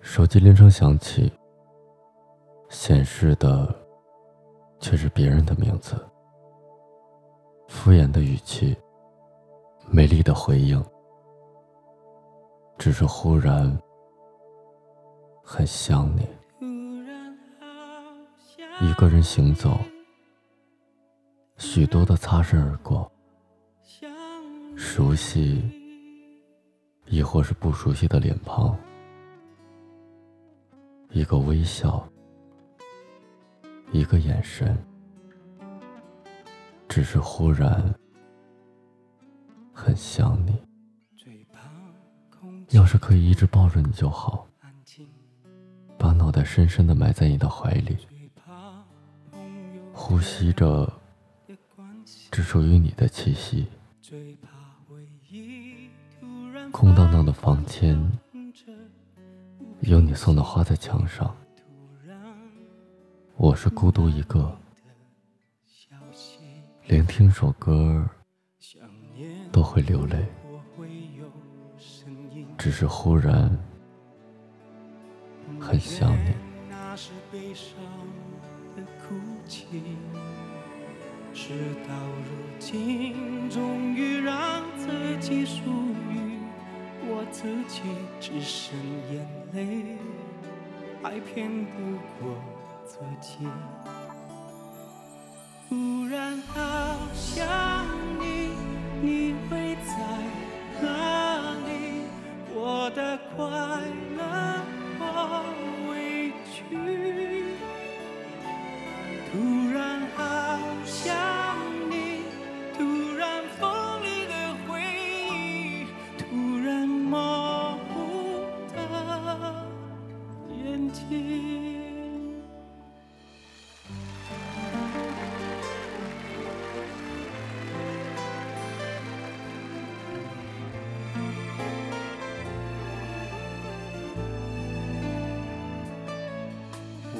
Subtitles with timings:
[0.00, 1.30] 手机铃声响起，
[2.68, 3.72] 显示的
[4.80, 5.94] 却是别人的名字。
[7.68, 8.76] 敷衍的语气，
[9.88, 10.84] 没力的回应，
[12.76, 13.78] 只是忽然
[15.44, 16.26] 很想你。
[18.80, 19.78] 一个人行走，
[21.56, 23.10] 许多的擦身而过，
[24.74, 25.62] 熟悉，
[27.06, 28.76] 亦或是不熟悉的脸庞。
[31.12, 32.08] 一个微笑，
[33.90, 34.78] 一个眼神，
[36.88, 37.92] 只是忽然
[39.72, 40.56] 很想你。
[42.70, 44.46] 要是可以一直抱着你就好，
[45.98, 47.96] 把脑袋深深的埋在你的怀里，
[49.92, 50.88] 呼吸着
[52.30, 53.66] 只属于你的气息。
[56.70, 58.00] 空荡荡的房间。
[59.82, 61.34] 有你送的花在墙上，
[63.36, 64.54] 我是孤独一个，
[66.86, 68.06] 连听首歌
[69.50, 70.26] 都会流泪，
[72.58, 73.50] 只是忽然
[75.58, 76.34] 很想你。
[81.32, 81.52] 事
[81.88, 85.62] 到如今，终于让自己属
[86.10, 86.29] 于。
[87.20, 87.82] 我自己
[88.18, 88.74] 只剩
[89.12, 89.98] 眼泪，
[91.02, 92.34] 还骗不过
[92.86, 93.46] 自己。
[95.68, 97.46] 忽然好想
[98.18, 98.52] 你，
[99.02, 99.69] 你会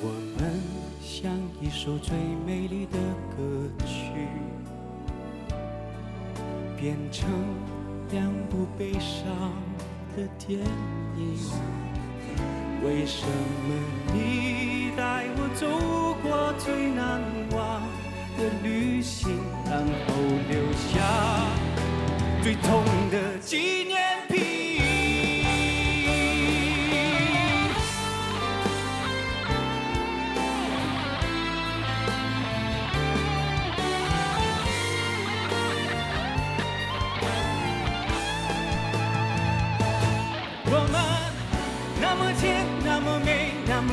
[0.00, 0.62] 我们
[1.02, 2.16] 像一首最
[2.46, 2.98] 美丽的
[3.36, 4.28] 歌曲，
[6.78, 7.28] 变成
[8.12, 9.52] 两部悲伤
[10.16, 10.60] 的电
[11.16, 11.97] 影。
[12.84, 13.74] 为什么
[14.12, 15.66] 你带我走
[16.22, 17.82] 过最难忘
[18.36, 20.14] 的旅行，然后
[20.48, 20.86] 留下
[22.42, 22.84] 最痛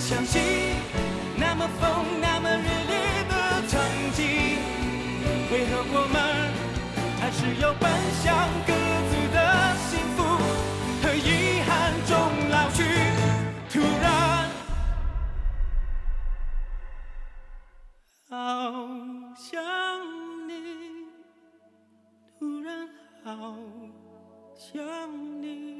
[0.00, 0.40] 相信，
[1.36, 3.78] 那么疯，那么热烈的曾
[4.12, 4.26] 经，
[5.52, 6.18] 为何我们
[7.20, 7.88] 还是要奔
[8.22, 8.72] 向各
[9.10, 9.38] 自的
[9.86, 10.18] 幸福
[11.02, 12.10] 和遗憾中
[12.50, 12.82] 老去？
[13.70, 14.48] 突然，
[18.30, 18.34] 好
[19.36, 19.62] 想
[20.48, 20.50] 你，
[22.38, 22.88] 突然
[23.22, 23.54] 好
[24.56, 24.80] 想
[25.40, 25.79] 你。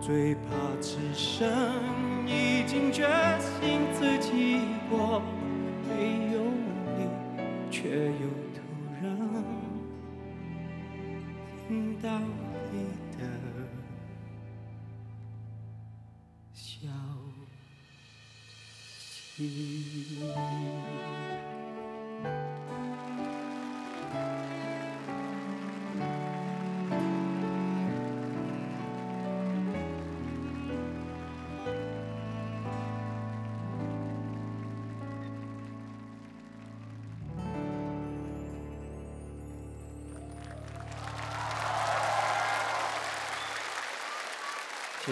[0.00, 0.40] 最怕
[0.80, 1.46] 只剩
[2.26, 3.06] 已经决
[3.38, 5.22] 心自己过，
[5.86, 6.42] 没有
[6.96, 6.98] 你，
[7.70, 8.60] 却又突
[9.00, 9.04] 然
[11.68, 12.18] 听到
[12.72, 12.74] 你
[13.18, 13.20] 的
[16.54, 16.88] 消
[19.34, 19.38] 息。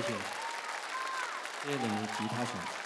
[0.01, 0.15] 谢谢。
[1.65, 2.78] 谢谢你们吉他手。